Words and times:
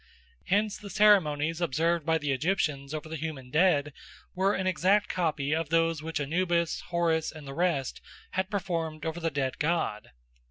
Hence 0.45 0.79
the 0.79 0.89
ceremonies 0.89 1.61
observed 1.61 2.07
by 2.07 2.17
the 2.17 2.31
Egyptians 2.31 2.91
over 2.91 3.07
the 3.07 3.15
human 3.17 3.51
dead 3.51 3.93
were 4.33 4.55
an 4.55 4.65
exact 4.65 5.09
copy 5.09 5.53
of 5.53 5.69
those 5.69 6.01
which 6.01 6.19
Anubis, 6.19 6.81
Horus, 6.89 7.31
and 7.31 7.45
the 7.47 7.53
rest 7.53 8.01
had 8.31 8.49
performed 8.49 9.05
over 9.05 9.19
the 9.19 9.29
dead 9.29 9.59
god. 9.59 10.09